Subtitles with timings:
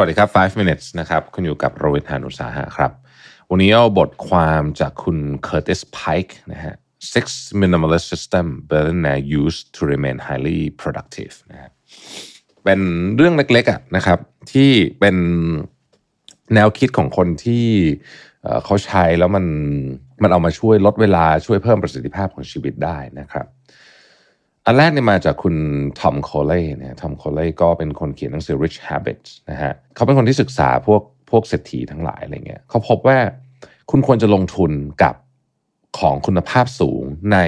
[0.00, 2.92] วัสดีครับ 5 minutes นะครับ คุณอยู่กับโรเวิทหานุสาหะครับ
[3.50, 6.74] วันนี้เอาบทความจากคุณ Curtis Pike นะฮะ
[7.12, 7.26] Six
[7.60, 11.70] Minimalist System Billionaire Use to Remain Highly Productive นะฮะ
[12.64, 12.80] เป็น
[13.16, 14.18] เรื่องเล็กๆอะนะครับ
[14.52, 14.70] ที่
[15.00, 15.16] เป็น
[16.54, 17.66] แนวคิดของคนที่
[18.64, 19.44] เขาใช้แล้วมัน
[20.22, 23.46] มันเอามาช่วยลดเวลาช่วยเพิ่มประสิทธิภาพของชีวิตได้นะครับ
[24.70, 25.56] อันแรกเนี่ยมาจากคุณ
[26.00, 33.18] ทอมโคเล่นะทอมโคเล่ก็เป็นคนเขียนหนังสือ Rich Habits นะฮะเขาเป็นคนที่ศึกษาพวกพวกเศรษฐีทั้งหลายอะไรเงี้ยเขาพบว่า
[33.90, 35.14] คุณควรจะลงทุนกับ
[35.98, 37.02] ของคุณภาพสูง
[37.32, 37.38] ใน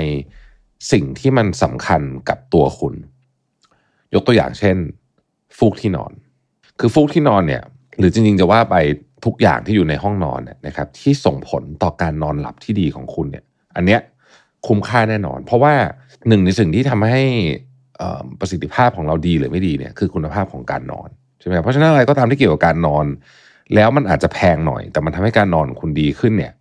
[0.93, 2.95] สิ่งที่มันสำคัญกับตัวคุณ
[4.15, 4.77] ยกตัวอย่างเช่น
[5.59, 6.13] ฟูกที่นอน
[6.81, 7.63] คือฟูกที่นอนเนี่ย
[7.99, 8.77] หรือจริงๆจะว่าไป
[9.25, 13.45] ทุกอย่างที่อยู่ในห้องนอนนนะครับที่ส่งผลต่อการนอนหลับที่ดีของคุณเนี่ย
[13.77, 14.01] อันเนี้ย
[14.67, 15.75] คุ้มค่าแน่นอน เพราะว่า
[16.29, 17.23] หนึ่งในสิ่งที่ทำให้
[18.01, 21.09] อ่อประสิทธิภาพของเราดีหรือไม่ดีเนี่ยคือคุณภาพของการนอน
[21.41, 23.07] ใช่ไหมเพราะฉะนั้นอะไรก็ตามที่เกี่ยวกับการนอน
[23.75, 26.53] แล้วมันอาจจะแพงหน่อย แต่มันทำให้การนอนคุณดีขึ้นเนี่ย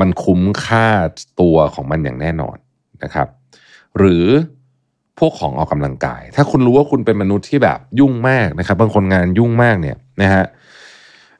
[0.00, 0.86] มันคุ้มค่า
[1.40, 2.56] ตัวของมันอย่างแน่นอน
[3.02, 3.28] นะครับ
[3.98, 4.24] หรือ
[5.18, 10.44] พวกของออกกำลังกาย ถ้าคุณรู้ว่าคุณเป็นมนุษย์ที่แบบยุ่งมากนะครับ บางคนงานยุ่งมากเนี่ยนะฮะ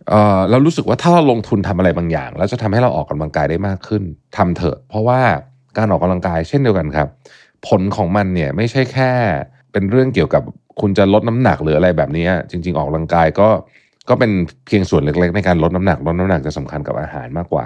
[0.09, 4.03] เออเรารู้สึกว่าถ้าเราลงทุนทำอะไรบางอย่าง แล้วจะทำให้เราออกกำลังกายได้มากขึ้น
[4.37, 5.21] ทำเถอะ เพราะว่า
[5.79, 7.09] การออกกำลังกายเช่นเดียวกันครับ
[7.69, 9.11] ผลของมันเนี่ยไม่ใช่แค่
[9.73, 10.43] เป็นเรื่องเกี่ยวกับ
[10.81, 13.49] คุณจะลดน้ำหนักหรืออะไรแบบนี้ จริง ๆ ออกกำลังกายก็
[14.09, 14.31] ก็เป็น
[14.67, 17.65] เพียงส่วนเล็ก ๆ ในการลดน้ำหนักลดน้ำหนักจะสำคัญกับอาหารมากกว่า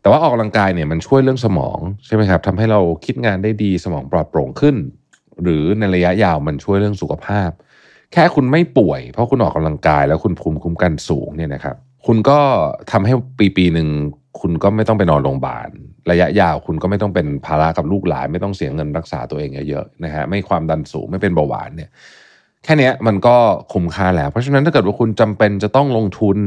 [0.00, 4.76] แต่ว่าออกกำลังกายเนี่ยมันช่วยเรื่องสมองใช่ไหมครับทำให้เราคิดงานได้ดีสมองปลอดโปร่งขึ้น
[5.42, 7.50] หรือในระยะยาวมันช่วยเรื่องสุขภาพ
[8.12, 11.76] แค่คุณไม่ป่วย เพราะคุณออกกำลังกาย แล้วคุณภูมิคุ้มกันสูงเนี่ยนะครับ
[12.06, 12.38] คุณก็
[12.92, 13.88] ทำให้ปีปีหนึ่ง
[14.40, 15.68] คุณก็ไม่ต้องไปนอนโรงพยาบาล
[16.10, 21.90] ระยะยาวคุณก็ไม่ต้องเป็นภาระกับลูกหลาน ไม่ต้องเสียเงินรักษาตัวเองเยอะๆนะฮะไม่ความดันสูงไม่เป็นเบาหวานเนี่ย
[22.64, 23.36] แค่นี้มันก็
[23.72, 26.38] คุ้มค่าแล้ว เพราะฉะนั้นถ้าเกิดว่าคุณจำเป็นจะต้องลงทุน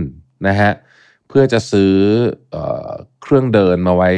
[0.48, 0.72] นะฮะ
[1.28, 1.94] เพื่อจะซื้อ
[2.52, 2.58] เอ
[3.22, 4.12] เครื่องเดินมาไว้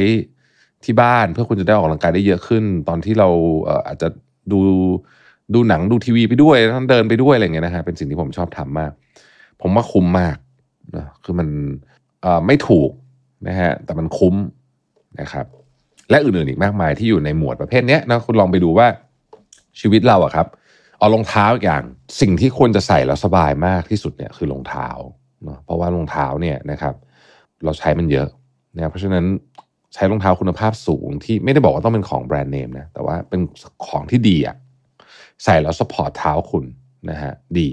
[0.84, 3.28] ที่บ้านเพื่อคุณจะได้ออกกำลังกายได้เยอะขึ้น ตอนที่เรา
[3.64, 4.08] เอออาจจะ
[4.52, 4.58] ดู
[5.54, 8.92] ดูหนังดูทีวีไปด้วยแล้วเดินไปด้วยอะไรเงี้ยนะฮะเป็นสิ่งที่ผมชอบทำมาก
[9.62, 10.36] ผมว่าคุ้มมาก
[10.96, 11.48] นะคือมัน
[12.46, 12.90] ไม่ถูก
[13.48, 14.34] นะฮะแต่มันคุ้ม
[15.20, 15.46] นะครับ
[16.10, 18.86] และอื่นๆอีกมากมายที่อยู่ในหมวดประเภทนี้นะคุณลองไปดูว่า
[19.80, 20.46] ชีวิตเราอะครับ
[20.98, 21.82] เอารองเท้าอย่าง
[22.20, 24.88] สิ่งที่ควรจะใส่แล้วสบายมากที่สุดเนี่ยคือรองเท้า
[25.44, 26.94] เนาะเพราะว่ารองเท้าเนี่ยนะครับ
[27.64, 28.28] เราใช้มันเยอะ
[28.76, 29.24] นะเพราะฉะนั้น
[29.94, 33.40] ใช้รองเท้าคุณภาพสูงที่ไม่ได้บอกว่าต้องเป็นของแบรนด์เนมนะแต่ว่าเป็น
[33.86, 34.56] ของที่ดีอะ
[35.44, 36.64] ใส่แล้ว support เท้าคุณ
[37.10, 37.70] นะฮะดี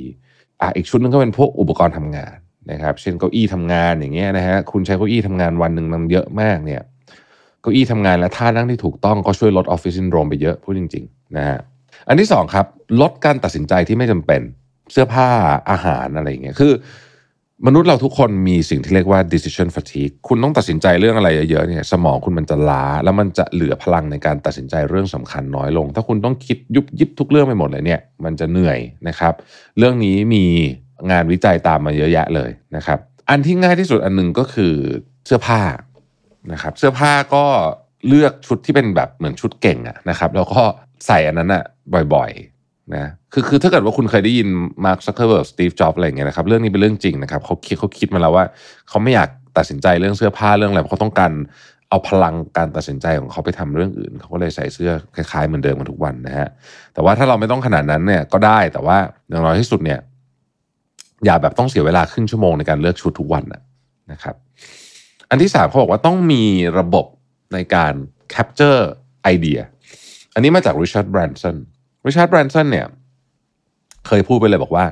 [0.62, 2.36] อะอีกชุดนึงก็เป็นพวกอุปกรณ์ทำงาน
[2.72, 6.82] นะครับ เช่นเก้าอี้ทำงานอย่างเงี้ยนะฮะคุณใช้เก้าอี้ทำงานวันหนึ่งมันเยอะมากเนี่ย
[7.62, 11.60] เก้าอี้ทำงานและท่านั่งที่ถูกต้องก็ช่วยลดออฟฟิศซินโดรมไปเยอะพูดจริงๆนะฮะ
[12.08, 12.66] อันที่สองครับ
[13.02, 14.42] ลดการตัดสินใจที่ไม่จำเป็น
[14.92, 15.28] เสื้อผ้า
[15.72, 16.74] อาหารอะไรอย่างเงี้ยคือ
[17.68, 29.34] มนุษย์เราทุกคนมีสิ่งที่เรียกว่า decision fatigue คุณต้องตัดสินใจเรื่องอะไรเยอะๆเนี่ยสมองคุณมันจะล้า แล้วมันจะเหลือพลังในการตัดสินใจเรื่องสำคัญน้อยลง ถ้าคุณต้องคิดยุบยิบทุกเรื่องไปหมดเลยเนี่ย มันจะเหนื่อยนะครับ
[29.78, 30.44] เรื่องนี้มี
[31.12, 33.00] งานวิจัยตามมาเยอะแยะเลยนะครับ
[33.30, 34.74] อันที่ง่ายที่สุดอันหนึ่งก็คือ
[35.26, 35.62] เสื้อผ้า
[36.52, 37.44] นะครับเสื้อผ้าก็
[38.08, 40.62] เลือกชุดที่เป็นแบบเหมือนชุดเก่งอะนะครับ แล้วก็
[41.08, 41.64] ใส่อันนั้นอะ
[42.14, 44.48] บ่อยๆนะคือคือถ้าเกิดว่าคุณเคยได้ยิน
[44.86, 48.46] มาร์คซักเคอร์เบิร์กสตีฟจ็อบส์อะไรเงี้ยนะครับเรื่องนี้เป็นเรื่องจริงนะครับเขาคิดเขาคิดมาแล้วว่า
[48.90, 51.32] เขาไม่อยากตัดสินใจเรื่องเสื้อผ้าเรื่องอะไรเขาต้องการ
[51.90, 56.50] เอาพลังการตัดสินใจของเขาไปทำเรื่องอื่น เขาก็เลยใส่เสื้อคล้ายๆเหมือนเดิมมาทุกวันนะฮะ
[56.94, 58.98] แต่ว่าถ้าเราไม่ต้องขนาดนั้นเนี่ยก็ได้แต่ว่า
[59.30, 60.00] อย่างน้อยที่สุดเนี่ย
[61.26, 63.44] อย่าแบบต้องเสียเวลาครึ่งชั่วโมงในการเลือกชุดทุกวัน
[64.12, 64.36] นะครับ
[65.32, 66.44] อันที่สามเขาบอกว่าต้องมี
[66.80, 67.06] ระบบ
[67.54, 67.94] ในการ
[68.34, 68.82] capture
[69.24, 69.60] ไอเดีย
[70.34, 71.58] อันนี้มาจากริชาร์ดแบรนสัน
[72.08, 72.88] ริชาร์ดแบรนสันเนี่ย
[74.08, 74.86] เคยพูดไปเลยบอกว่า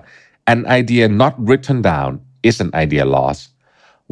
[0.53, 2.12] an idea not written down
[2.50, 3.44] is an idea lost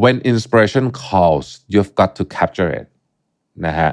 [0.02, 2.88] when inspiration calls you've got to capture it
[3.66, 3.92] นะฮะ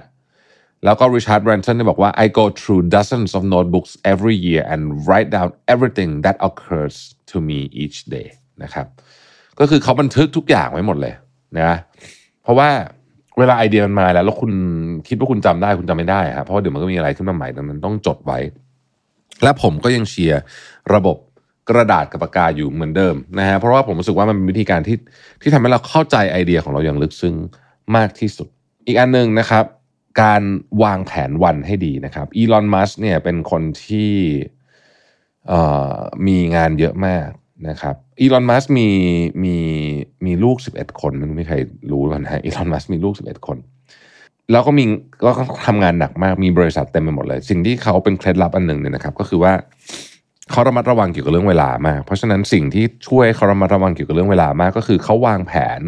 [0.84, 6.96] แล้วก็ริชาร์ดแบรนสันเนี่ยบอกว่า I go through dozens of notebooks every year and write down everything that occurs
[7.30, 8.28] to me each day
[8.62, 8.86] นะครับ
[9.58, 11.14] ก็คือเขาบันทึกทุกอย่างไว้หมดเลย
[11.60, 11.74] นะ
[12.44, 12.68] เพราะว่า
[13.38, 14.52] เวลาไอเดียมันมาแล้ว แล้วคุณ
[15.08, 18.38] คิดว่าคุณจำได้คุณจำไม่ได้ครับเพราะาเดี๋ยวมันก็มีอะไรขึ้นมาใหม่ดังนั้นต้องจดไว้
[19.42, 20.40] และผมก็ยังเชียร์
[20.94, 21.16] ระบบ
[21.70, 24.96] กระดาษกับปากกาอยู่เหมือนเดิมนะฮะเพราะว่าผมรู้สึกว่ามันเป็นวิธีการที่
[25.42, 27.36] ที่ทำให้เราเข้าใจไอเดียของเราอย่างลึกซึ้ง
[27.96, 28.48] มากที่สุด
[28.86, 29.64] อีกอันหนึ่งนะครับ
[30.22, 30.42] การ
[30.82, 34.12] วางแผนวันให้ดีนะครับอีลอนมัสเนี่ยเป็นคนที่
[36.26, 37.28] มีงานเยอะมาก
[37.68, 38.88] นะครับอีลอนมัสมี
[39.44, 39.56] มี
[40.26, 41.56] มีลูก 11 คนมันไม่ใคร
[41.92, 43.58] รู้กันนะอีลอนมัสมีลูก 11 คน
[44.50, 44.84] แล้วก็มี
[45.24, 45.30] ก็
[45.66, 49.52] ทำงานหนักมากมีบริษัทเต็มไปหมดเลย สิ่งที่เขาเป็นเคล็ดลับอันหนึ่งเนี่ยนะครับ ก็คือว่า
[50.50, 55.80] เขาระมัดระวังเกี่ยวกับเรื่องเวลามาก เพราะฉะนั้นสิ่งที่ช่วยเขาระมัดระวังเกี่ยวกับเรื่องเวลามาก ก็คือเขาวางแผน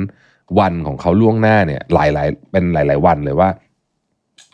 [0.58, 3.48] วันของเขาล่วงหน้าเนี่ย หลาย ๆ เป็นหลาย ๆ วันเลยว่า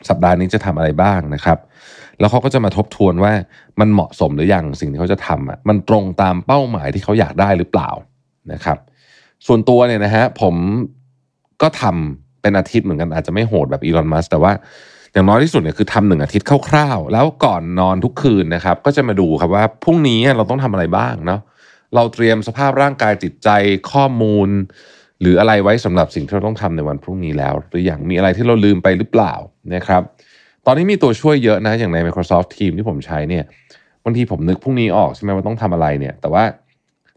[0.09, 1.59] สัปดาห์นี้จะทำอะไรบ้างนะครับ
[2.21, 3.33] แล้วเขาก็จะมาทบทวนว่า
[3.81, 7.91] มันเหมาะสมหรือยังสิ่งที่เขาจะทำอะมันตรงตามเป้าหมายที่เขาอยากได้หรือเปล่า
[8.53, 8.79] นะครับ
[9.47, 10.55] ส่วนตัวเนี่ยนะฮะผม
[11.63, 14.53] ก็ทำเป็นอาทิตย์เหมือนกันอาจจะไม่โหดแบบอีลอนมัสแต่ว่า
[15.13, 21.41] อย่างน้อยที่สุดเนี่ยคือทำหนึ่งอาทิตย์คร่าวๆ แล้วก่อนนอนทุกคืนนะครับ ก็จะมาดูครับว่าพรุ่งนี้เราต้องทำอะไรบ้างเนาะ
[21.95, 23.49] เราเตรียมสภาพร่างกายจิตใจ
[23.93, 24.49] ข้อมูล
[25.21, 29.33] หรืออะไรไว้สำหรับสิ่งที่เราต้องทำในวันพรุ่งนี้แล้ว หรืออย่างมีอะไรที่เราลืมไปหรือเปล่า
[29.75, 30.03] นะครับ
[30.67, 33.45] ตอนนี้มีตัวช่วยเยอะนะอย่างใน Microsoft Teams ที่ผมใช้เนี่ย
[34.05, 36.45] บางทีผมนึกพรุ่งนี้ออกใช่ไหมว่าต้องทำอะไรเนี่ย แต่ว่า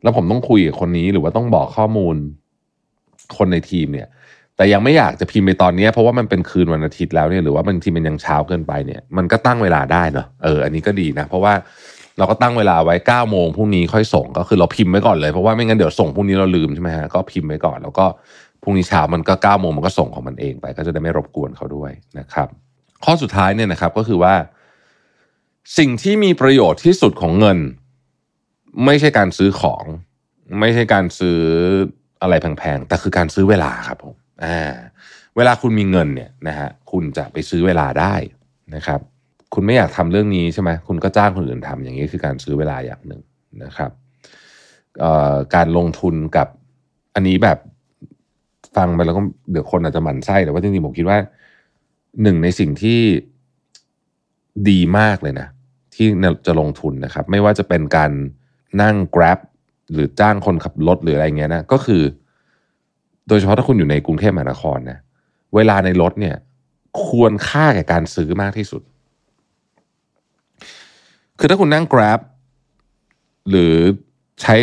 [0.04, 2.16] แล้วผมต้องคุยกับคนนี้หรือว่าต้องบอกข้อมูล
[3.38, 4.08] คนในทีมเนี่ย
[4.58, 11.54] แต่ยังไม่อยากจะพิมพ์ไปตอนนี้เพราะว่ามันเป็นคืนวันอาทิตย์แล้วเนี่ยหรือว่าบางทีมันยังเช้าเกินไปเนี่ย มันก็ตั้งเวลาได้เนาะเอออันนี้ก็ดีนะ เพราะว่า
[12.18, 18.06] เราก็ตั้งเวลาไว้9ก้าโมงพรุ่งนี้ค่อยส่งก็คือเราพิมพ์ไว้ก่อนเลยเพราะว่าไม่งั้นเดี๋ยวส่งพรุ่งนี้เราลืมใช่ไหมฮะก็พิมพ์ไว้ก่อน แล้วก็
[18.64, 22.48] พรุ่งนี้เช้ามันก็9ก้าโมงมันก็ส่งของมันเองไป ก็จะได้ไม่รบกวนเขาด้วยนะครับ
[23.04, 24.36] ข้อสุดท้ายเนี่ยนะครับก็คือว่า
[25.78, 27.58] สิ่งที่มีประโยชน์ที่สุดของเงิน
[28.86, 29.84] ไม่ใช่การซื้อของ
[30.60, 31.40] ไม่ใช่การซื้อ
[32.22, 34.74] อะไรแพงๆ แต่คือการซื้อเวลาครับผมอ่า
[35.36, 38.16] เวลาคุณมีเงินเนี่ยนะฮะคุณจะไปซื้อเวลาได้
[38.76, 39.00] นะครับ
[39.54, 43.22] คุณไม่อยากทำเรื่องนี้ใช่ไหมคุณก็จ้างคนอื่นทำอย่างนี้คือการซื้อเวลาอย่างหนึ่ง
[43.64, 43.92] นะครับ
[45.56, 46.48] การลงทุนกับ
[47.16, 47.58] อันนี้แบบ
[48.76, 49.22] ฟังไปแล้วก็
[49.52, 51.18] เดี๋ยวคนอาจจะหมั่นไส้แต่ว่าจริงๆผมคิดว่า
[52.22, 53.02] หนึ่งในสิ่งที่
[54.70, 55.48] ดีมากเลยนะ
[55.94, 56.08] ที่
[56.46, 58.12] จะลงทุนนะครับ ไม่ว่าจะเป็นการ
[58.82, 59.40] นั่ง Grab
[59.94, 62.04] หรือจ้างคนขับรถหรืออะไรเงี้ยนะก็คือ
[63.28, 65.00] โดยเฉพาะถ้าคุณอยู่ในกรุงเทพมหานครนะ
[65.56, 66.36] เวลาในรถเนี่ย
[67.04, 68.82] ควรค่าแก่การซื้อมากที่สุด
[71.40, 72.20] คือถ้าคุณนั่ง Grab
[73.50, 73.76] หรือ
[74.42, 74.56] ใช้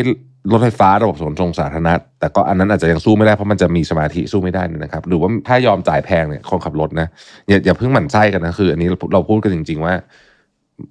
[0.51, 7.07] รถไฟฟ้าระบบขนส่งสาธารณะแต่ก็อันนั้นอาจจะยังสู้ไม่ได้เพราะมันจะมีสมาธิสู้ไม่ได้นะครับ หรือว่าถ้ายอมจ่ายแพงเนี่ยคนขับรถนะ
[7.49, 9.95] อย่าอย่าเพิ่งหมั่นไส้กันนะคือ อันนี้เราพูดกันจริง ๆ ว่า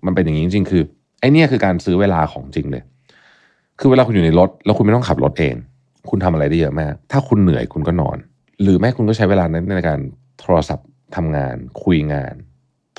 [0.06, 0.84] มันเป็นอย่างนี้จริง ๆ คือ
[1.20, 2.84] ไอ้นี่คือการซื้อเวลาของจริงเลย
[3.80, 5.56] คือเวลาคุณอยู่ในรถแล้วคุณไม่ต้องขับรถเอง
[6.10, 8.18] คุณทำอะไรได้เยอะมาก ถ้าคุณเหนื่อยคุณก็นอน
[8.62, 10.00] หรือแม้คุณก็ใช้เวลานั้นในการ
[10.40, 12.34] โทรศัพท์ทำงาน คุยงาน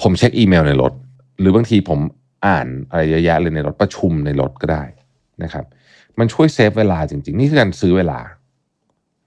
[0.01, 0.93] ผมเช็คอีเมลในรถ
[1.41, 1.99] หรือบางทีผม
[2.47, 4.83] อ่านอะไรเยอะแยะเลยในรถประชุมในรถก็ได้
[5.43, 5.65] นะครับ
[6.19, 8.21] มันช่วยเซฟเวลาจริง ๆ นี่คือการซื้อเวลา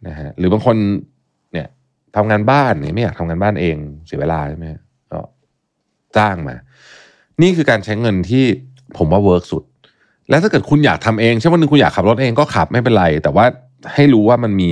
[0.07, 0.77] นะฮะหรือบางคน
[1.53, 1.67] เนี่ย
[2.15, 4.65] ทำงานบ้านเนี่ยไม่อยากทำงานบ้านเองเสียเวลาใช่ไหม
[5.11, 5.19] ก็
[6.17, 6.55] จ้างมา
[7.41, 8.43] นี่คือการใช้เงินที่
[8.97, 9.63] ผมว่า work สุด
[10.29, 13.45] แล้วถ้าเกิดคุณอยากทำเองใช่วันนึงคุณอยากขับรถเองก็ขับไม่เป็นไร แต่ว่า
[13.93, 14.69] ให้รู้ว่ามันมี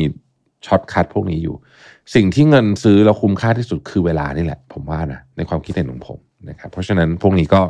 [0.66, 1.56] shortcut พวกนี้อยู่
[2.16, 7.62] สิ่งที่เงินซื้อแล้วคุ้มค่าที่สุดคือเวลานี่แหละ ผมว่านะในความคิดเห็นของผมนะครับเพราะฉะนั้นพวกนี้ก็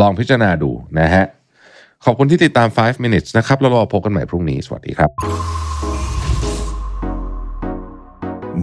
[0.00, 0.70] ลองพิจารณาดู
[1.00, 1.24] นะฮะ
[2.04, 5.10] ขอบคุณที่ติดตาม 5 minutes นะครับแล้วเราพบกันใหม่พรุ่งนี้ สวัสดีครับ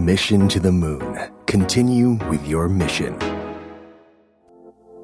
[0.08, 1.08] Mission to the Moon
[1.52, 3.12] Continue with your mission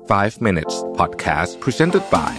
[0.09, 2.33] 5 minutes podcast presented by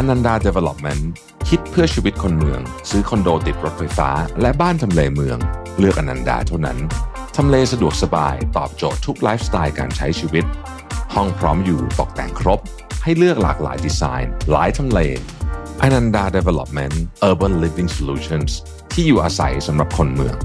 [0.00, 1.02] Ananda Development
[1.48, 5.38] คิดเพื่อชีวิตคนเมือง ซื้อคอนโดติดรถไฟฟ้า และบ้านทำเลเมือง
[5.78, 6.78] เลือกอนันดาเท่านั้น
[7.36, 10.44] ทำเลสะดวกสบาย ตอบโจทย์ทุกไลฟ์สไตล์การใช้ชีวิต
[11.14, 12.60] ห้องพร้อมอยู่ตกแต่งครบ
[13.04, 15.00] ให้เลือกหลากหลายดีไซน์ หลายทำเล
[15.82, 16.94] อนันดา Development
[17.28, 18.50] Urban Living Solutions
[18.92, 20.36] ที่อยู่อาศัยสำหรับคนเมือง